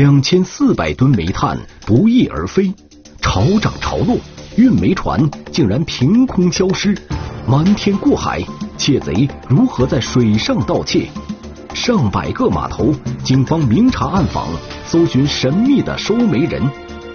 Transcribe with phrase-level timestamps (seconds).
[0.00, 2.72] 两千四百吨煤炭不翼而飞，
[3.20, 4.16] 潮涨潮落，
[4.56, 6.96] 运煤船竟然凭空消失，
[7.46, 8.42] 瞒天过海，
[8.78, 11.06] 窃贼如何在水上盗窃？
[11.74, 14.48] 上百个码头，警方明察暗访，
[14.86, 16.66] 搜寻神秘的收煤人，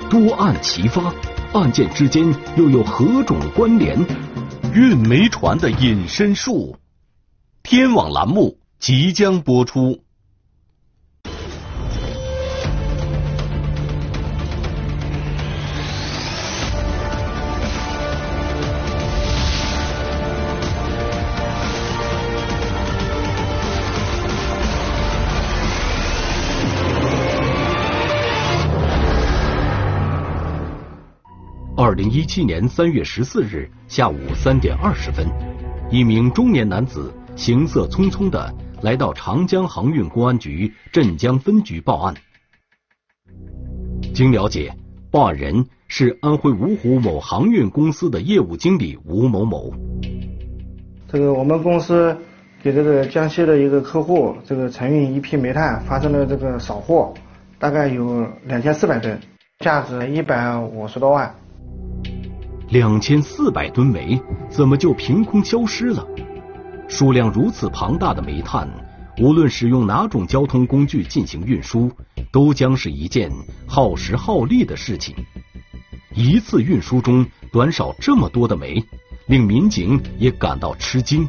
[0.08, 1.12] 多案齐发，
[1.54, 2.24] 案件之间
[2.56, 3.98] 又有何种关联？
[4.76, 6.76] 运煤船的隐身术，
[7.64, 10.05] 天网栏目即将播出。
[31.78, 35.28] 二零一七年三月十四日下午三点二十分，
[35.92, 38.50] 一名中年男子行色匆匆的
[38.82, 42.16] 来到长江航运公安局镇江分局报案。
[44.14, 44.74] 经了解，
[45.12, 49.73] 报案人是安徽芜湖某航运公司的业务经理吴某某。
[51.10, 52.17] 这个我们公司
[52.64, 57.14] 给这个江西的一个客户，这个承运一批煤炭发生了这个扫货，
[57.60, 59.20] 大概有两千四百吨，
[59.60, 61.36] 价值一百五十多万。
[62.69, 66.05] 两千四百吨煤怎么就凭空消失了？
[66.88, 68.67] 数量如此庞大的煤炭，
[69.19, 71.91] 无论使用哪种交通工具进行运输，
[72.31, 73.31] 都将是一件
[73.67, 75.16] 耗时耗力的事情。
[76.13, 78.83] 一次运输中短少这么多的煤，
[79.27, 81.27] 令民警也感到吃惊。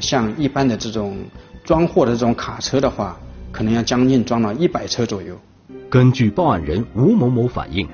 [0.00, 1.18] 像一般的这种
[1.64, 3.18] 装货的这种卡车的话，
[3.50, 5.38] 可能要将近装了一百车左右。
[5.88, 7.88] 根据报案人吴某某反映。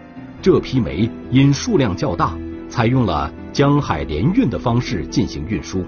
[0.46, 2.32] 这批煤因数量较大，
[2.68, 5.84] 采用了江海联运的方式进行运输。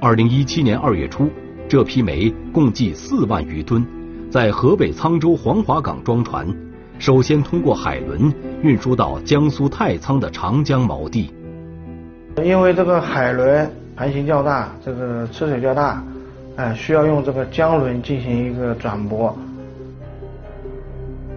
[0.00, 1.28] 二零一七年二月初，
[1.68, 3.86] 这批煤共计四万余吨，
[4.30, 6.48] 在河北沧州黄骅港装船，
[6.98, 11.30] 首先通过海轮运输到江苏太仓的长江锚地。
[12.42, 16.02] 因为这个海轮船型较大，这个吃水较大，
[16.56, 19.36] 哎，需要用这个江轮进行一个转驳。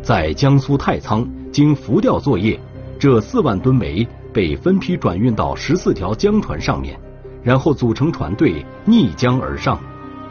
[0.02, 1.28] 在江苏太仓。
[1.56, 2.60] 经浮吊作业，
[3.00, 7.00] 这四万吨煤被分批转运到十四条江船上面，
[7.42, 9.80] 然后组成船队逆江而上，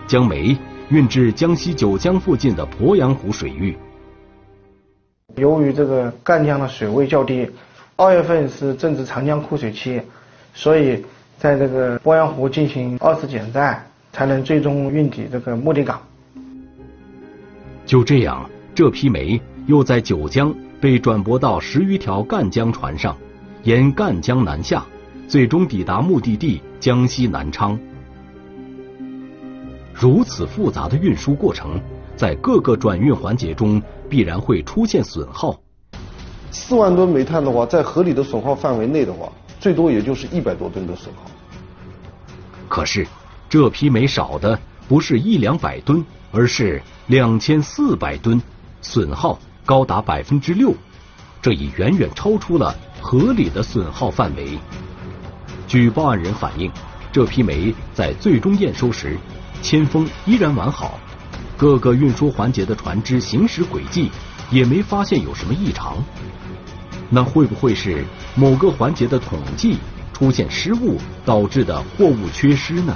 [0.06, 0.54] 将煤
[0.90, 3.74] 运至江西九江附近的鄱阳湖水域。
[5.36, 7.48] 由于这个赣江的水位较低，
[7.96, 10.02] 二月份是正值长江枯水期，
[10.52, 11.02] 所以
[11.38, 15.98] 在这个鄱阳湖进行二次减载，才能最终运抵这个目的港。
[17.86, 20.54] 就这样，这批煤又在九江。
[20.84, 23.16] 被转驳到十余条赣江船上，
[23.62, 24.84] 沿赣江南下，
[25.26, 27.78] 最终抵达目的地江西南昌。
[29.94, 31.80] 如此复杂的运输过程，
[32.14, 35.58] 在各个转运环节中必然会出现损耗。
[36.50, 41.30] 四万吨煤炭的话，在合理的损耗范围内的话，最多也就是一百多吨的损耗。
[42.68, 43.06] 可是，
[43.48, 48.38] 这批煤少的不是一两百吨，而是两千四百吨，
[48.82, 49.38] 损耗。
[49.66, 50.74] 高达百分之六，
[51.40, 54.58] 这已远远超出了合理的损耗范围。
[55.66, 56.70] 据报案人反映，
[57.10, 59.16] 这批煤在最终验收时，
[59.62, 61.00] 铅封依然完好，
[61.56, 64.10] 各个运输环节的船只行驶轨迹
[64.50, 65.96] 也没发现有什么异常。
[67.08, 68.04] 那会不会是
[68.34, 69.78] 某个环节的统计
[70.12, 72.94] 出现失误导致的货物缺失呢？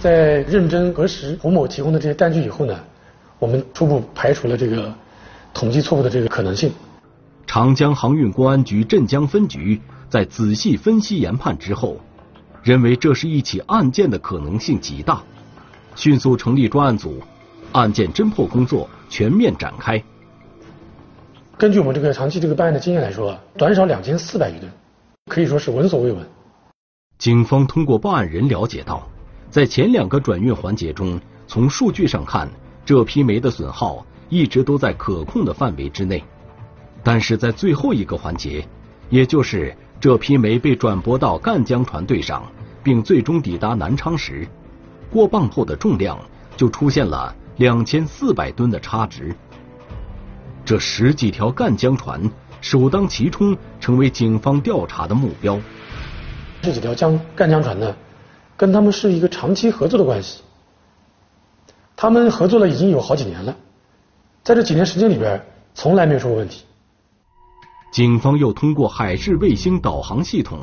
[0.00, 2.76] 在认真核实胡某提供的这些单据以后呢，
[3.38, 4.92] 我们初步排除了这个。
[5.52, 6.72] 统计错误的这个可能性。
[7.46, 11.98] 长江航运公安局镇江分局在仔细分析研判之后，
[12.62, 15.22] 认为这是一起案件的可能性极大，
[15.94, 17.20] 迅速成立专案组，
[17.72, 20.02] 案件侦破工作全面展开。
[21.58, 24.72] 根据我们这个长期这个办案的经验来说，短少两千四百余吨，
[25.26, 26.26] 可以说是闻所未闻。
[27.18, 29.06] 警方通过报案人了解到，
[29.50, 32.48] 在前两个转运环节中，从数据上看，
[32.84, 34.04] 这批煤的损耗。
[34.32, 36.24] 一直都在可控的范围之内，
[37.02, 38.66] 但是在最后一个环节，
[39.10, 42.42] 也就是这批煤被转驳到赣江船队上，
[42.82, 44.48] 并最终抵达南昌时，
[45.10, 46.18] 过磅后的重量
[46.56, 49.36] 就出现了两千四百吨的差值。
[50.64, 52.18] 这十几条赣江船
[52.62, 55.60] 首当其冲，成为警方调查的目标。
[56.62, 57.94] 这几条江赣江船呢，
[58.56, 60.40] 跟他们是一个长期合作的关系，
[61.94, 63.54] 他们合作了已经有好几年了。
[64.42, 65.40] 在这几年时间里边，
[65.72, 66.64] 从来没有出过问题。
[67.92, 70.58] 警方又通过海事卫星导航系统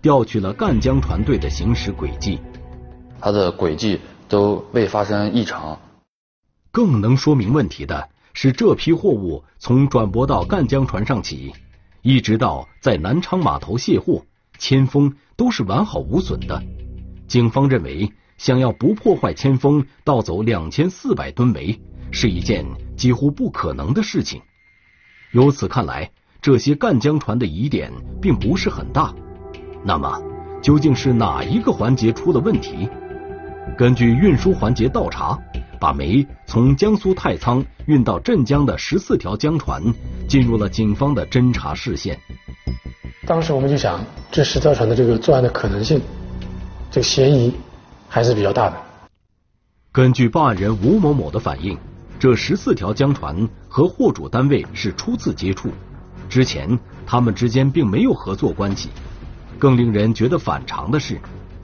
[0.00, 2.38] 调取了赣江船队的行驶轨迹，
[3.20, 5.80] 它的轨迹都未发生异常。
[6.70, 11.52] 更能说明问题的是这批货物从转驳到赣江船上起，
[12.02, 14.22] 一直到在南昌码头卸货，
[14.58, 16.62] 铅封都是完好无损的。
[17.26, 21.80] 警方认为，想要不破坏铅封盗走两千四百吨煤，
[22.12, 22.64] 是一件
[22.96, 24.40] 几乎不可能的事情。
[25.32, 26.10] 由此看来，
[26.40, 29.12] 这些赣江船的疑点并不是很大。
[29.84, 30.20] 那么，
[30.62, 32.88] 究竟是哪一个环节出了问题？
[33.76, 35.38] 根据运输环节倒查，
[35.80, 39.82] 把煤从江苏太仓运到镇江的十四条江船
[40.28, 42.18] 进入了警方的侦查视线。
[43.26, 43.98] 当时我们就想，
[44.30, 46.00] 这十条船的这个作案的可能性，
[46.90, 47.52] 这个嫌疑
[48.08, 48.76] 还是比较大的。
[49.90, 51.78] 根据报案人吴某某的反映，
[52.18, 55.68] 这十四条江船和货主单位是初次接触，
[56.28, 58.88] 之前他们之间并没有合作关系。
[59.58, 61.20] 更令人觉得反常的是，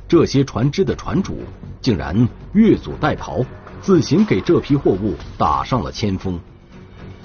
[0.07, 1.39] 这些船只的船主。
[1.81, 3.43] 竟然越俎代庖，
[3.81, 6.39] 自行给这批货物打上了铅封。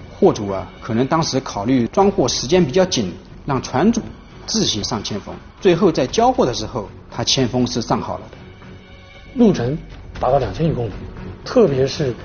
[0.09, 3.11] 货主啊，可能当时考虑装货时间比较紧，
[3.45, 4.01] 让船主
[4.45, 5.35] 自行上铅封。
[5.59, 8.37] 最后在交货的时候，他铅封是上好了的。
[9.35, 9.77] 路程
[10.21, 10.91] 达到两千余公里，
[11.43, 12.15] 特别是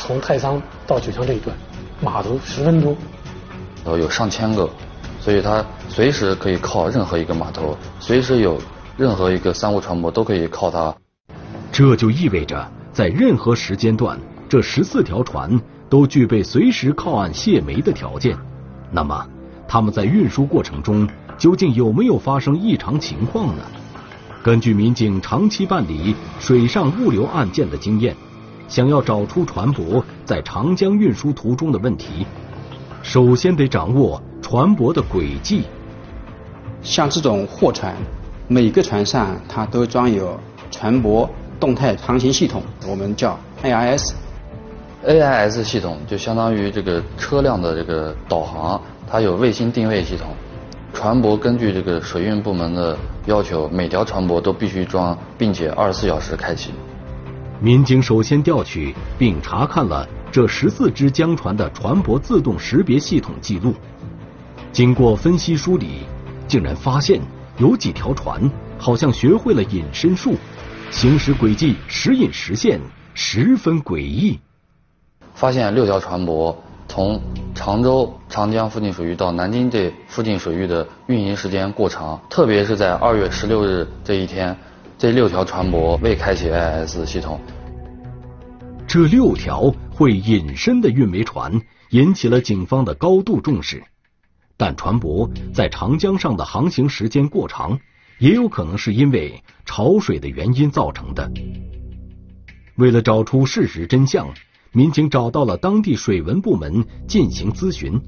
[0.00, 1.56] 从太仓到九江这一段，
[2.00, 2.96] 码头十分多，
[3.84, 4.68] 然后有上千个，
[5.20, 8.60] 所以它随时可以靠任何一个码头，随时有
[8.96, 10.94] 任何一个商务船舶都可以靠它。
[11.70, 14.18] 这就意味着，在任何时间段，
[14.48, 18.36] 这十四条船都具备随时靠岸卸煤的条件。
[18.90, 19.26] 那么，
[19.68, 21.08] 他们在运输过程中
[21.38, 23.62] 究竟有没有发生异常情况呢？
[24.42, 28.16] 根据民警长期办理水上物流案件的经验，
[28.70, 32.24] 想要找出船舶在长江运输途中的问题，
[33.02, 35.64] 首先得掌握船舶的轨迹。
[36.80, 37.96] 像这种货船，
[38.46, 40.38] 每个船上它都装有
[40.70, 41.28] 船舶。
[41.58, 44.12] 动态航行系统，我们叫 AIS。
[45.04, 50.28] AIS 系统就相当于这个车辆的这个导航，它有卫星定位系统。
[50.94, 52.96] 船舶根据这个水运部门的
[53.26, 56.70] 要求，每条船舶都必须装，并且二十四小时开启。
[57.62, 63.74] 民警首先调取并查看了这十四只江船的船舶自动识别系统记录，
[64.72, 65.98] 经过分析梳理，
[66.48, 67.20] 竟然发现
[67.58, 70.34] 有几条船好像学会了隐身术。
[70.90, 72.80] 行驶轨迹时隐时现，
[73.12, 74.40] 十分诡异。
[75.34, 76.56] 发现六条船舶
[76.88, 77.20] 从
[77.54, 84.56] 常州、长江附近水域到南京这附近水域的运营时间过长，特别是在二月十六日这一天，
[85.00, 87.40] 这六条船舶未开启 I S 系统。
[88.86, 93.82] 这六条会隐身的运煤船引起了警方的高度重视，
[94.58, 97.80] 但船舶在长江上的航行时间过长。
[98.18, 101.32] 也有可能是因为潮水的原因造成的。
[102.76, 104.28] 为了找出事实真相，
[104.72, 107.98] 民警找到了当地水文部门进行咨询。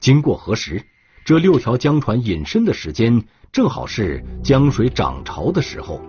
[0.00, 0.84] 经过核实，
[1.24, 3.22] 这六条江船隐身的时间
[3.58, 6.00] 正好是江水涨潮的时候。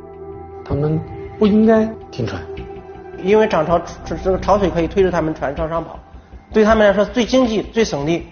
[0.64, 1.02] 他们
[1.40, 2.40] 不应该停船，
[3.24, 6.00] 因为涨潮，这这个潮水可以推着他们船向上跑，
[6.54, 8.28] 对他们来说最经济、最省力。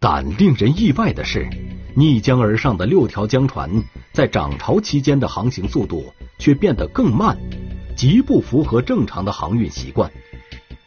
[0.00, 1.46] 但令人意外的是。
[1.94, 3.70] 逆江而上的六条江船，
[4.14, 6.06] 在涨潮期间的航行速度
[6.38, 7.36] 却变得更慢，
[7.94, 10.10] 极不符合正常的航运习惯。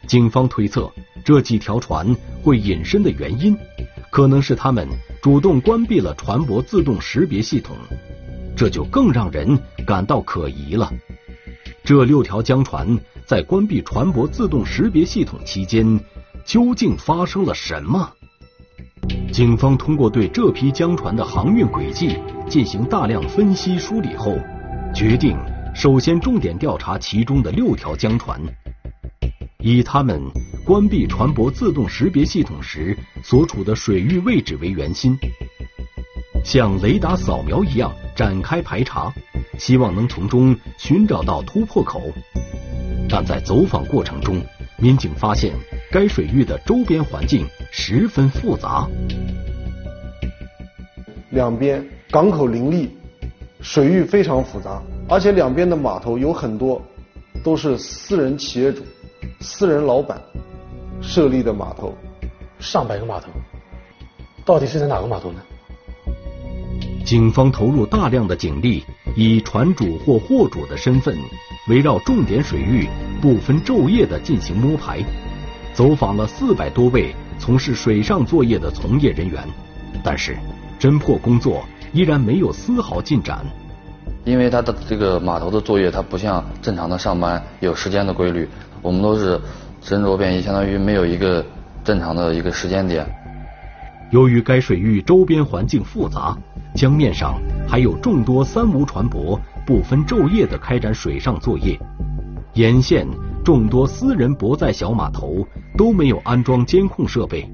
[0.08, 0.90] 警方推测，
[1.24, 3.56] 这几条船会隐身的原因，
[4.10, 4.88] 可能是他们
[5.22, 7.76] 主动关闭了船舶自动识别系统，
[8.56, 10.90] 这就更让人感到可疑了。
[11.84, 16.00] 这六条江船在关闭船舶自动识别系统期间，
[16.44, 18.10] 究竟发生了什么？
[19.30, 22.16] 警方通过对这批江船的航运轨迹
[22.48, 24.38] 进行大量分析梳理后，
[24.94, 25.36] 决定
[25.74, 28.40] 首先重点调查其中的六条江船，
[29.58, 30.18] 以他们
[30.70, 35.18] 关闭船舶自动识别系统时所处的水域位置为圆心，
[36.44, 39.12] 像雷达扫描一样展开排查，
[39.58, 42.00] 希望能从中寻找到突破口。
[43.08, 44.40] 但在走访过程中，
[44.78, 45.52] 民警发现
[45.90, 47.44] 该水域的周边环境。
[47.72, 48.88] 十分复杂，
[51.30, 52.96] 两边港口林立，
[53.60, 56.80] 水域非常复杂，而且两边的码头有很多
[57.42, 58.84] 都是私人企业主、
[59.40, 60.16] 私人老板
[61.00, 61.94] 设立的码头，
[62.58, 63.26] 上百个码头，
[64.44, 65.40] 到底是在哪个码头呢？
[67.04, 68.84] 警方投入大量的警力，
[69.16, 71.16] 以船主或货主的身份，
[71.68, 72.86] 围绕重点水域，
[73.20, 75.02] 不分昼夜的进行摸排，
[75.72, 77.14] 走访了四百多位。
[77.38, 79.42] 从事水上作业的从业人员，
[80.04, 80.36] 但是
[80.78, 83.44] 侦破工作依然没有丝毫进展。
[84.24, 88.46] 因为他的这个码头的作业，它不像正常的上班有时间的规律，
[88.82, 89.40] 我们都是
[89.80, 91.44] 身着便衣，相当于没有一个
[91.82, 93.06] 正常的一个时间点。
[94.10, 96.36] 由于该水域周边环境复杂，
[96.74, 101.78] 江面上还有众多三无船舶不分昼夜的开展水上作业，
[102.54, 103.06] 沿线
[103.44, 105.46] 众多私人泊在小码头
[105.76, 107.48] 都没有安装监控设备，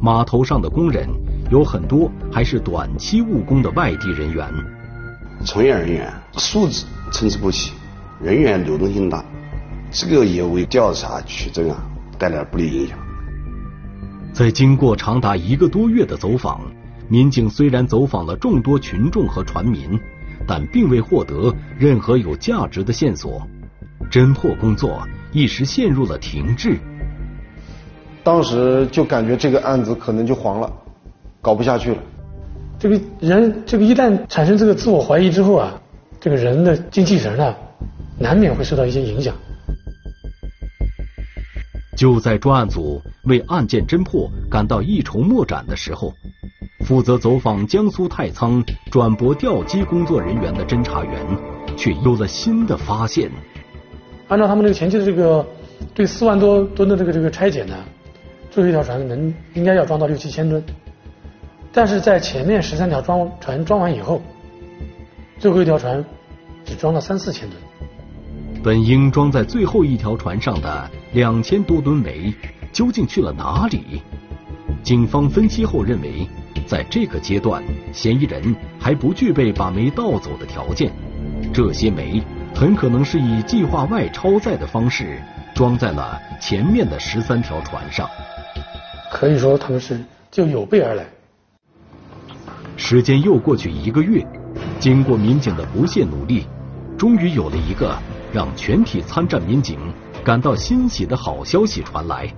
[0.00, 1.08] 码头上的工人
[1.50, 4.46] 有很多还是短期务工的外地人员，
[5.44, 7.72] 从业人员素质参差不齐，
[8.20, 9.24] 人员流动性大，
[9.90, 11.82] 这个也为调查取证啊
[12.18, 12.98] 带来不利影响。
[14.32, 16.60] 在经过长达一个多月的走访，
[17.08, 19.98] 民警虽然走访了众多群众和船民，
[20.46, 23.42] 但并未获得任何有价值的线索，
[24.10, 25.02] 侦破工作
[25.32, 26.76] 一时陷入了停滞。
[28.22, 30.70] 当时就感觉这个案子可能就黄了，
[31.40, 31.98] 搞不下去了。
[32.78, 35.72] 这个人，这个一旦产生这个自我怀疑之后啊，
[36.20, 37.54] 这个人的精气神呢，
[38.18, 39.34] 难免会受到一些影响。
[41.98, 46.14] 就在专案组为案件侦破感到一筹莫展的时候，
[46.86, 51.26] 负责走访江苏太仓转驳吊机工作人员的侦查员
[51.76, 53.28] 却有了新的发现。
[54.28, 55.44] 按照他们这个前期的这个
[55.92, 57.74] 对四万多吨的这个这个拆解呢，
[58.48, 60.62] 最后一条船能应该要装到六七千吨，
[61.72, 64.22] 但是在前面十三条装船装完以后，
[65.40, 66.04] 最后一条船
[66.64, 67.60] 只装了三四千吨。
[68.62, 72.34] 本应装在最后一条船上的两千多吨煤，
[72.72, 74.02] 究竟去了哪里？
[74.82, 76.28] 警方分析后认为，
[76.66, 77.62] 在这个阶段，
[77.92, 80.92] 嫌疑人还不具备把煤盗走的条件。
[81.52, 82.22] 这些煤
[82.54, 85.22] 很可能是以计划外超载的方式
[85.54, 88.08] 装在了前面的十三条船上。
[89.12, 90.00] 可以说，他们是
[90.30, 91.04] 就有备而来。
[92.76, 94.24] 时间又过去一个月，
[94.80, 96.44] 经过民警的不懈努力，
[96.96, 97.96] 终于有了一个。
[98.32, 99.78] 让全体参战民警
[100.22, 102.28] 感到欣喜的好消息传来。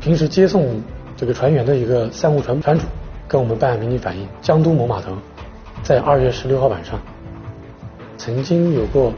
[0.00, 0.80] 平时接送
[1.16, 2.84] 这个船员的一个三无船船主
[3.28, 5.16] 跟我们办案民警反映，江都某码头
[5.82, 6.98] 在二月十六号晚上
[8.18, 9.12] 曾经有过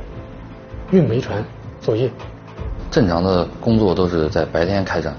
[0.90, 1.42] 运煤船
[1.80, 2.10] 作业。
[2.90, 5.14] 正常的工作都是在白天开展，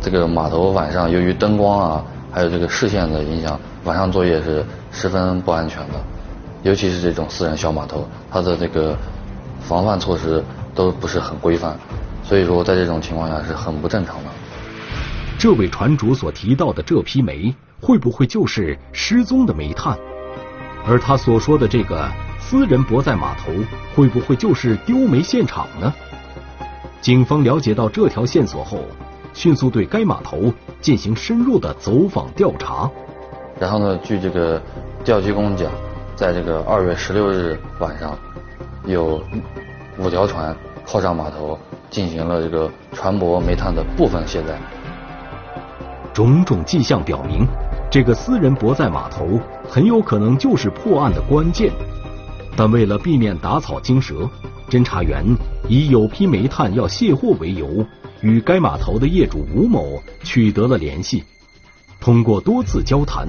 [0.00, 5.94] 这个码头晚上由于灯光啊，还有这个视线的影响，晚上作业是十分不安全的。
[6.62, 8.96] 尤其是这种私人小码头，它的这个。
[9.68, 10.42] 防范措施
[10.74, 11.76] 都不是很规范，
[12.22, 14.30] 所以说在这种情况下是很不正常的。
[15.38, 19.98] 这位船主所提到的这批煤，会不会就是失踪的煤炭？
[20.86, 22.08] 而他所说的这个
[22.38, 23.50] 私人泊在码头，
[23.94, 25.92] 会不会就是丢煤现场呢？
[27.00, 28.78] 警方了解到这条线索后，
[29.34, 32.88] 迅速对该码头进行深入的走访调查。
[33.58, 34.62] 然后呢，据这个
[35.04, 35.70] 调机工讲，
[36.14, 38.16] 在这个二月十六日晚上。
[38.86, 39.20] 有
[39.98, 41.58] 五条船靠上码头，
[41.90, 44.56] 进行了这个船舶煤炭的部分卸载。
[46.14, 47.44] 种种迹象表明，
[47.90, 51.72] 这个私人泊载码头很有可能就是破案的关键。
[52.56, 54.28] 但为了避免打草惊蛇，
[54.70, 55.24] 侦查员
[55.68, 57.84] 以有批煤炭要卸货为由，
[58.20, 61.24] 与该码头的业主吴某取得了联系。
[62.00, 63.26] 通过多次交谈。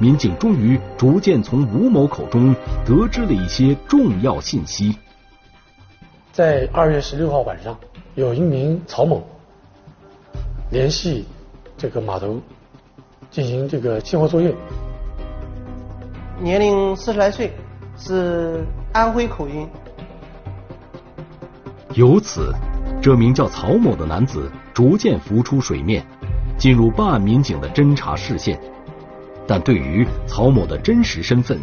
[0.00, 4.96] 民警终于逐渐从吴某口中得知了一些重要信息。
[6.32, 7.76] 在二月十六号晚上，
[8.14, 9.26] 有一名曹某
[10.70, 11.26] 联系
[11.76, 12.40] 这个码头
[13.28, 14.54] 进行这个卸货作业，
[16.40, 17.52] 年龄四十来岁，
[17.96, 19.68] 是安徽口音。
[21.94, 22.54] 由此，
[23.02, 26.06] 这名叫曹某的男子逐渐浮出水面，
[26.56, 28.60] 进入办案民警的侦查视线。
[29.48, 31.58] 但对于曹某的真实身份，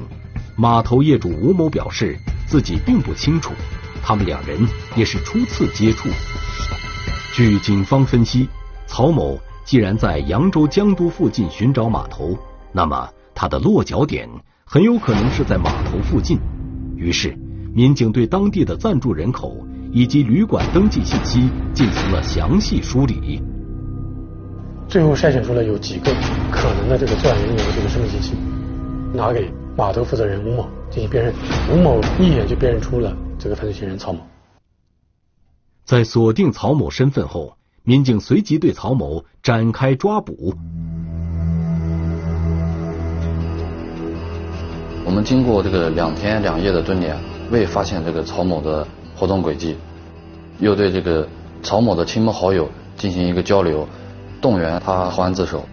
[0.56, 3.54] 码头业主吴某表示自己并不清楚，
[4.01, 4.58] 他们两人
[4.96, 6.10] 也是初次接触。
[7.32, 8.50] 据警方分析，
[8.88, 12.36] 曹某既然在扬州江都附近寻找码头，
[12.72, 14.27] 那么他的落脚点
[14.65, 16.39] 很有可能是在码头附近。
[16.96, 17.38] 于是，
[17.72, 23.39] 民警对当地的暂住人口以及旅馆登记信息进行了详细梳理。
[24.88, 26.13] 最后筛选出了有几个
[26.51, 28.34] 可能的这个作案人员的这个身份信息，
[29.13, 31.34] 拿给码头负责人吴某进行辨认，
[31.74, 34.20] 吴某一眼就辨认出了这个犯罪嫌疑人曹某。
[35.84, 40.54] 在锁定曹某身份后，民警随即对曹某展开抓捕。
[45.04, 47.18] 我们经过这个两天两夜的蹲点，
[47.51, 49.75] 未发现这个曹某的活动轨迹，
[50.60, 51.27] 又对这个
[51.62, 53.86] 曹某的亲朋好友进行一个交流。
[54.46, 55.68] 动员他还自首。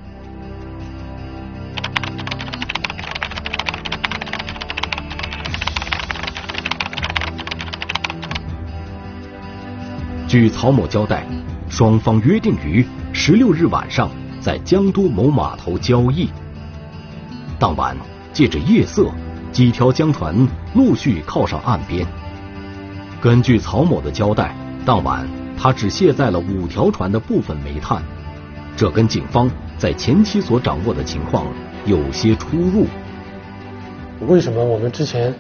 [10.27, 11.27] 据曹某交代，
[11.69, 14.09] 双方约定于十六日晚上
[14.41, 16.31] 在江都某码头交易。
[17.59, 17.95] 当晚，
[18.33, 19.13] 借着夜色，
[19.53, 20.35] 几条江船
[20.73, 22.07] 陆续靠上岸边。
[23.21, 28.03] 根据曹某的交代，当晚他只卸载了五条船的部分煤炭，
[28.77, 31.47] 这跟警方在前期所掌握的情况
[31.85, 32.87] 有些出入。
[34.27, 35.35] 为什么我们之前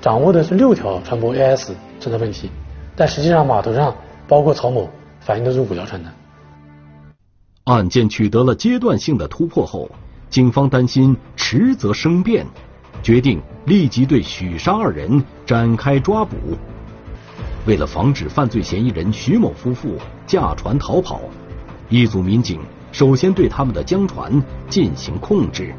[0.00, 2.50] 掌握的是六条船舶 AS 存在问题，
[2.96, 3.94] 但实际上码头上
[4.26, 4.88] 包括曹某
[5.20, 6.10] 反映的是五条船呢？
[7.64, 9.88] 案件取得了阶段性的突破后，
[10.28, 12.44] 警方担心迟则生变，
[13.02, 16.36] 决定立即对许沙二人展开抓捕。
[17.66, 21.20] 为了防止犯罪嫌疑人徐某夫妇驾船逃跑，
[21.90, 22.60] 一组民警
[22.92, 25.74] 首先对他们的江船进行控制。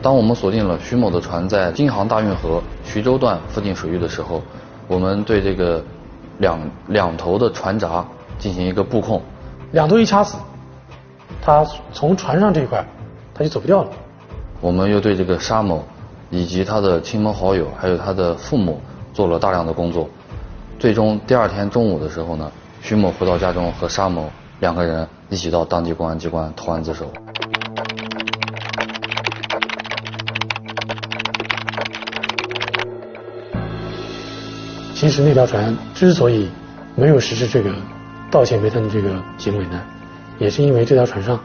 [0.00, 4.40] 当我们锁定了徐某的船在京杭大运河徐州段附近水域的时候，
[4.86, 5.84] 我们对这个
[6.38, 8.06] 两两头的船闸
[8.38, 9.20] 进行一个布控，
[9.72, 10.38] 两头一掐死，
[11.42, 12.86] 他从船上这一块
[13.34, 13.90] 他就走不掉了。
[14.60, 15.84] 我们又对这个沙某
[16.30, 18.80] 以及他的亲朋好友还有他的父母
[19.12, 20.08] 做了大量的工作，
[20.78, 24.30] 最终第二天中午的时候呢，徐某回到家中和沙某
[24.60, 27.12] 两个人一起到当地公安机关投案自首。
[34.94, 36.48] 其实那条船之所以
[36.94, 37.74] 没有实施这个
[38.30, 39.82] 盗窃煤炭的这个行为呢，
[40.38, 41.38] 也是因为这条船上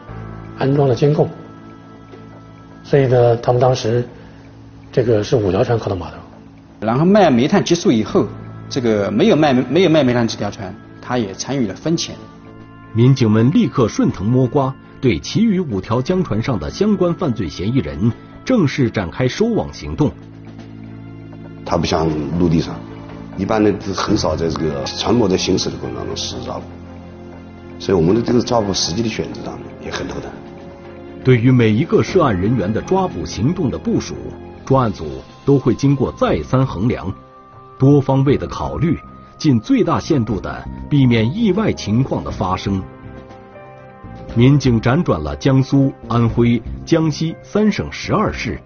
[0.58, 1.28] 安装了监控，
[2.84, 4.08] 所以呢，他们当时
[4.94, 6.16] 这个是五条船靠到码头，
[6.80, 8.25] 然后卖煤炭结束以后，
[8.70, 12.16] 这个没有卖没有卖煤炭这条船，他也参与了分钱。
[12.93, 18.12] 民警们立刻顺藤摸瓜，对其余五条江船上的相关犯罪嫌疑人
[18.43, 20.12] 正式展开收网行动。
[21.65, 22.75] 他不像陆地上。
[23.38, 26.63] 一般呢，很少在这个船舶在行驶的过程当中实施抓捕，
[27.79, 30.29] 所以我们的这个抓捕时机的选择上面也很头疼。
[31.24, 34.16] 对于每一个涉案人员的抓捕行动的部署，
[34.66, 35.05] 专案组
[35.46, 37.14] 都会经过再三衡量，
[37.77, 39.00] 多方位的考虑，
[39.40, 42.84] 尽最大限度的避免意外情况的发生。
[44.36, 48.62] 民警辗转了江苏、安徽、江西三省十二市，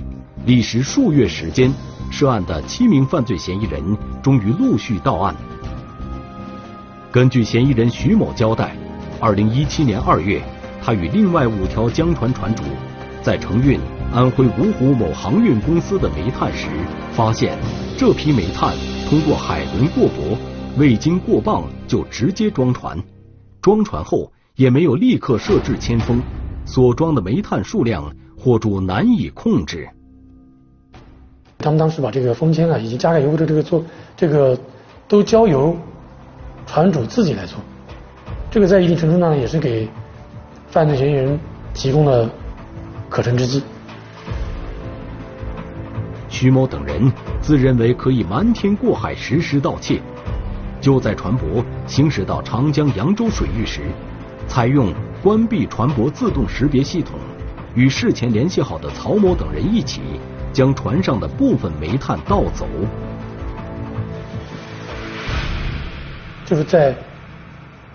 [0.45, 1.71] 历时数月时间。
[2.11, 3.81] 涉案的七名犯罪嫌疑人
[4.21, 5.35] 终于陆续到案。
[7.11, 8.75] 根据嫌疑人徐某交代，
[9.19, 10.39] 二零一七年二月，
[10.83, 12.63] 他与另外五条江船船主
[13.23, 13.79] 在承运
[14.13, 16.67] 安徽芜湖某航运公司的煤炭时，
[17.13, 17.57] 发现
[17.97, 18.75] 这批煤炭
[19.09, 20.37] 通过海轮过驳，
[20.75, 22.97] 未经过磅就直接装船，
[23.61, 26.19] 装船后也没有立刻设置铅封，
[26.65, 29.87] 所装的煤炭数量货主难以控制。
[31.59, 33.85] 他们当时把这个封签啊，以及加盖油布的这个做，
[34.17, 34.57] 这个
[35.07, 35.77] 都交由
[36.65, 37.59] 船主自己来做。
[38.49, 39.87] 这个在一定程度上也是给
[40.67, 41.39] 犯罪嫌疑人
[41.73, 42.27] 提供了
[43.09, 43.61] 可乘之机。
[46.29, 50.01] 徐某等人自认为可以瞒天过海实施盗窃，
[50.83, 53.79] 就在船舶行驶到长江扬州水域时，
[54.49, 54.93] 采用
[55.23, 57.17] 关闭船舶自动识别系统，
[57.73, 60.01] 与事前联系好的曹某等人一起。
[60.51, 62.67] 将船上的部分煤炭盗走，
[66.45, 66.95] 就是在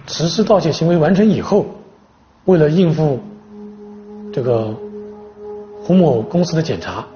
[0.08, 1.66] 实施盗窃行为完成以后，
[2.46, 3.20] 为了应付
[4.32, 4.74] 这个
[5.80, 7.06] 胡某公司的检查，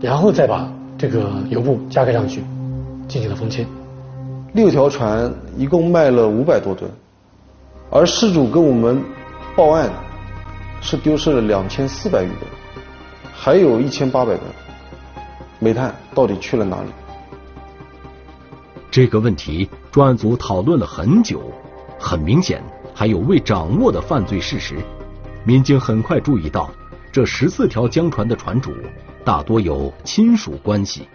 [0.00, 2.42] 然后再把这个油布加盖上去，
[3.06, 3.66] 进行了封签。
[4.56, 6.90] 六条船一共卖了五百多吨，
[7.90, 9.04] 而失主跟我们
[9.54, 9.92] 报案
[10.80, 12.40] 是丢失了两千四百余吨。
[13.34, 14.40] 还有一千八百吨
[15.58, 16.88] 煤炭到底去了哪里？
[18.90, 21.52] 这个问题专案组讨论了很久。
[21.98, 22.62] 很明显，
[22.94, 24.76] 还有未掌握的犯罪事实。
[25.44, 26.70] 民警很快注意到，
[27.12, 28.72] 这十四条江船的船主
[29.22, 31.06] 大多有亲属关系。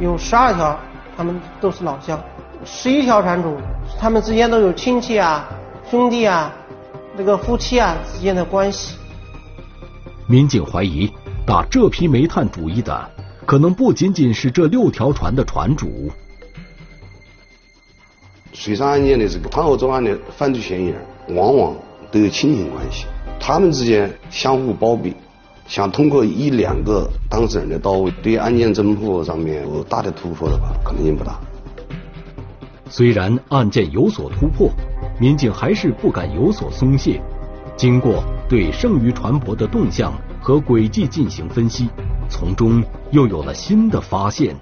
[0.00, 0.76] 有十二条，
[1.16, 2.18] 他们都是老乡；
[2.64, 3.56] 十一条船主，
[3.98, 5.48] 他们之间都有亲戚啊、
[5.90, 6.52] 兄弟啊、
[7.16, 8.96] 那个夫妻啊之间的关系。
[10.26, 11.12] 民警怀疑，
[11.46, 13.10] 打这批煤炭主意的
[13.46, 16.10] 可能不仅仅是这六条船的船主。
[18.52, 21.04] 水上案件的这个团伙作案的犯罪嫌疑人，
[21.36, 21.74] 往往
[22.10, 23.04] 都有亲情关系，
[23.38, 25.14] 他们之间相互包庇，
[25.66, 31.40] 想通过一两个当事人的到位，对案件侦破上面有大的突破的话，可能性不大。
[32.88, 34.70] 虽然案件有所突破，
[35.18, 37.20] 民警还是不敢有所松懈。
[37.76, 41.88] 经过对剩余船舶的动向和轨迹进行分析，
[42.28, 44.54] 从中又有了新的发现。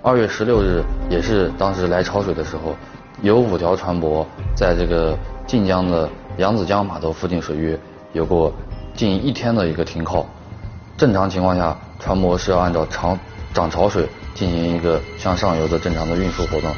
[0.00, 2.76] 二月十六日，也是当时来潮水的时候，
[3.20, 7.76] 有五条船舶在这个晋江的扬子江码头附近水域
[8.12, 8.52] 有过
[8.96, 10.26] 近一天的一个停靠。
[10.96, 13.18] 正常情况下，船舶是要按照长
[13.52, 16.74] 涨潮水进行一个向上游的正常的运输活动。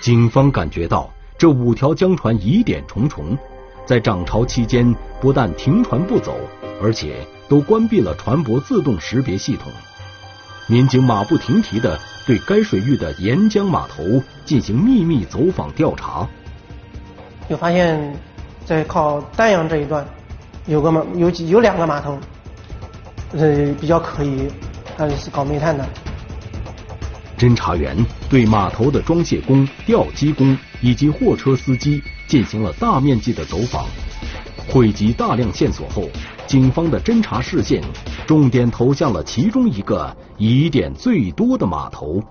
[0.00, 3.36] 警方感觉到这五条江船疑点重重，
[3.84, 6.34] 在涨潮期间不但停船不走，
[6.82, 9.70] 而且都关闭了船舶自动识别系统。
[10.66, 14.02] 民警马不停蹄地对该水域的沿江码头
[14.44, 16.26] 进行秘密走访调查，
[17.50, 18.16] 就发现，
[18.64, 20.06] 在靠丹阳这一段，
[20.66, 22.18] 有个码有几有两个码头，
[23.32, 24.46] 呃比较可疑，
[24.96, 25.84] 它是搞煤炭的。
[27.36, 27.96] 侦查员
[28.30, 33.84] 对码头的装卸工、吊机工以及货车司机进行了大面积的走访，
[34.68, 36.04] 汇集大量线索后，
[36.46, 37.82] 警方的侦查视线
[38.28, 42.22] 重点投向了其中一个疑点最多的码头。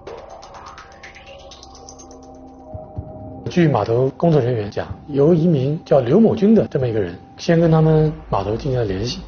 [3.52, 9.20] 据码头工作人员讲，由一名叫刘某军的这么一个人，先跟他们码头进行了联系，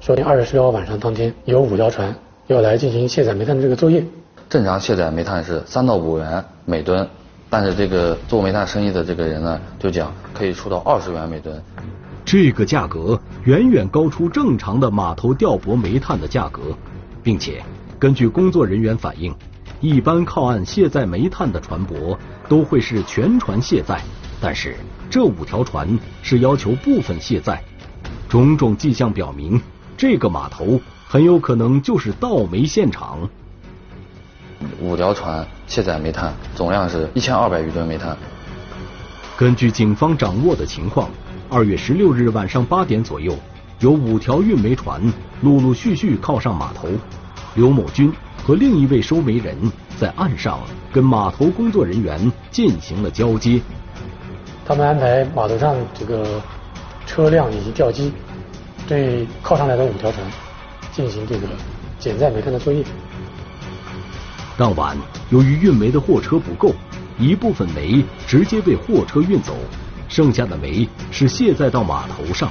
[0.00, 2.12] 说二月十六号晚上当天有五条船
[2.48, 4.04] 要来进行卸载煤炭的这个作业。
[4.50, 7.08] 正常卸载煤炭是三到五元每吨，
[7.48, 11.62] 但是这个做煤炭生意的这个人呢，就讲可以出到二十元每吨。
[12.24, 16.62] 这个价格远远高出正常的码头调拨煤炭的价格，
[17.22, 17.62] 并且
[17.96, 19.32] 根据工作人员反映，
[19.80, 22.16] 一般靠岸卸载煤炭的船舶
[22.48, 24.00] 都会是全船卸载，
[24.40, 24.76] 但是
[25.10, 27.62] 这五条船是要求部分卸载，
[28.28, 29.60] 种种迹象表明，
[29.96, 33.28] 这个码头很有可能就是盗煤现场。
[34.80, 38.16] 五条船卸载煤炭，总量是一千二百余吨煤炭。
[39.36, 41.08] 根据警方掌握的情况，
[41.48, 43.36] 二月十六日晚上八点左右，
[43.78, 45.00] 有五条运煤船
[45.42, 46.88] 陆陆续续靠上码头。
[47.54, 48.12] 刘某军
[48.44, 49.56] 和另一位收煤人
[49.98, 50.60] 在岸上
[50.92, 53.60] 跟码头工作人员进行了交接。
[54.64, 56.40] 他们安排码头上这个
[57.06, 58.12] 车辆以及吊机
[58.86, 60.24] 对靠上来的五条船
[60.92, 61.48] 进行这个
[61.98, 62.84] 减载煤炭的作业。
[64.56, 64.96] 当晚，
[65.30, 66.72] 由于运煤的货车不够，
[67.18, 69.56] 一部分煤直接被货车运走，
[70.08, 72.50] 剩下的煤是卸载到码头上。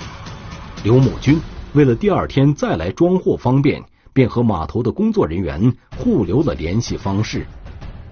[0.84, 1.40] 刘某军
[1.74, 3.84] 为了第二天再来装货方便，
[4.18, 7.46] 便和码头的工作人员互留了联系方式。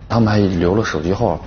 [0.08, 1.44] 他们还留了手机号。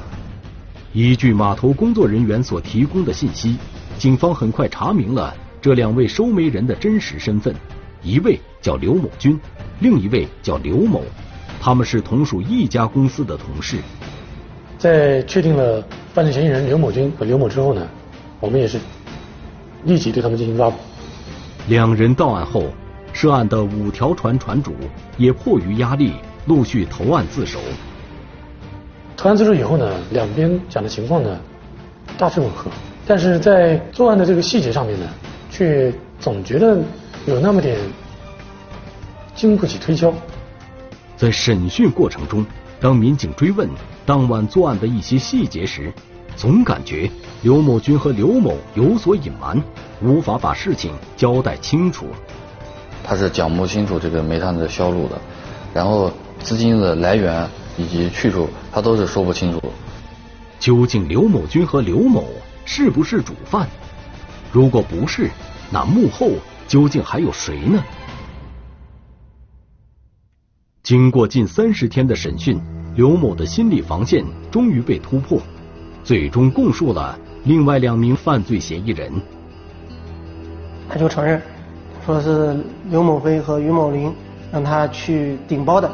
[0.93, 3.57] 依据码头工作人员所提供的信息，
[3.99, 7.55] 警方很快查明了这两位收煤人的真实身份：
[8.03, 9.39] 一位叫刘某军，
[9.79, 11.05] 另一位叫刘某。
[11.61, 13.77] 他们是同属一家公司的同事。
[14.77, 15.81] 在确定了
[16.13, 17.87] 犯罪嫌疑人刘某军和刘某之后呢，
[18.41, 18.81] 我们也是
[19.85, 20.77] 立即对他们进行抓捕。
[21.69, 22.65] 两人到案后，
[23.21, 24.73] 涉案的五条船船主
[25.17, 26.13] 也迫于压力，
[26.47, 27.59] 陆续投案自首。
[29.17, 31.37] 投案自首以后呢，两边讲的情况呢
[32.17, 32.71] 大致吻合，
[33.05, 35.07] 但是在作案的这个细节上面呢，
[35.51, 36.81] 却总觉得
[37.27, 37.77] 有那么点
[39.35, 40.15] 经不起推敲。
[41.17, 42.47] 在审讯过程中，
[42.79, 43.69] 当民警追问
[44.07, 45.93] 当晚作案的一些细节时，
[46.37, 47.11] 总感觉
[47.43, 49.61] 刘某军和刘某有所隐瞒，
[50.01, 52.07] 无法把事情交代清楚。
[53.09, 55.19] 他是讲不清楚这个煤炭的销路的，
[55.73, 59.63] 然后资金的来源以及去处，他都是说不清楚。
[60.61, 62.27] 究竟刘某军和刘某
[62.67, 63.67] 是不是主犯？
[64.53, 65.31] 如果不是，
[65.71, 66.33] 那幕后
[66.67, 67.83] 究竟还有谁呢？
[70.83, 72.61] 经过近三十天的审讯，
[72.95, 75.41] 刘某的心理防线终于被突破，
[76.05, 79.11] 最终供述了另外两名犯罪嫌疑人。
[80.91, 81.41] 他就承认，
[82.09, 82.57] 说是
[82.89, 84.11] 刘某飞和于某林
[84.51, 85.91] 让他去顶包的。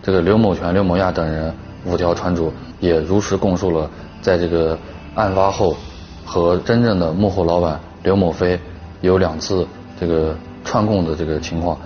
[0.00, 1.52] 这个刘某全、刘某亚等人
[1.84, 3.90] 五条船主也如实供述了，
[4.22, 4.78] 在这个
[5.16, 5.76] 案发后
[6.24, 8.56] 和真正的幕后老板刘某飞
[9.00, 9.66] 有两次
[9.98, 10.32] 这个
[10.64, 11.76] 串供的这个情况。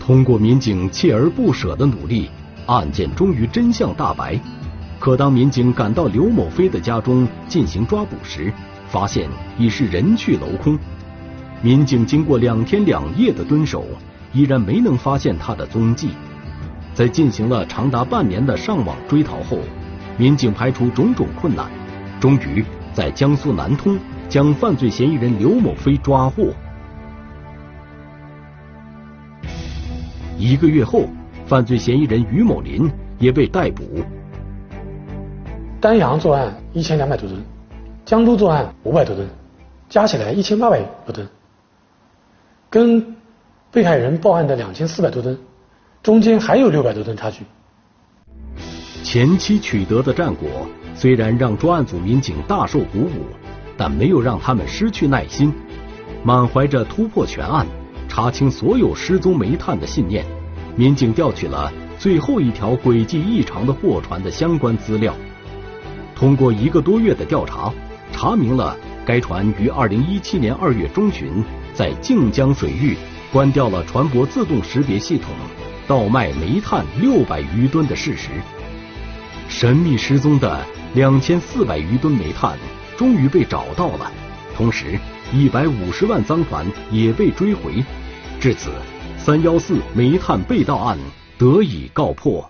[0.00, 2.30] 通过民警锲而不舍的努力，
[2.64, 4.40] 案件终于真相大白。
[4.98, 8.50] 可当民警赶到刘某飞的家中进行抓捕时，
[8.88, 10.78] 发现已是人去楼空。
[11.64, 13.86] 民警经过两天两夜的蹲守，
[14.34, 16.10] 依然没能发现他的踪迹。
[16.92, 19.56] 在进行了长达半年的上网追逃后，
[20.18, 21.70] 民警排除种种困难，
[22.20, 23.98] 终于在江苏南通
[24.28, 26.52] 将犯罪嫌疑人刘某飞抓获。
[30.36, 31.08] 一个月后，
[31.46, 34.04] 犯罪嫌疑人于某林也被逮捕。
[35.80, 37.42] 丹阳作案一千两百多吨，
[38.04, 39.26] 江都作案五百多吨，
[39.88, 41.26] 加起来一千八百多吨，
[42.74, 43.14] 跟
[43.70, 45.38] 被害人报案的两千四百多吨，
[46.02, 47.44] 中间还有六百多吨差距。
[49.04, 50.48] 前期取得的战果
[50.92, 53.26] 虽然让专案组民警大受鼓舞，
[53.76, 55.54] 但没有让他们失去耐心。
[56.24, 57.64] 满怀着突破全案、
[58.08, 60.24] 查清所有失踪煤炭的信念，
[60.74, 65.14] 民警调取了最后一条轨迹异常的货船的相关资料。
[66.16, 67.72] 通过一个多月的调查，
[68.10, 72.96] 查明了该船于2017年2月中旬在靖江水域
[73.32, 75.30] 关掉了船舶自动识别系统，
[75.88, 78.30] 倒卖煤炭600余吨的事实。
[79.48, 82.56] 神秘失踪的2400余吨煤炭
[82.96, 84.10] 终于被找到了，
[84.56, 84.98] 同时
[85.32, 87.82] 150万赃款也被追回。
[88.40, 88.70] 至此
[89.24, 90.96] ，314煤炭被盗案
[91.36, 92.48] 得以告破。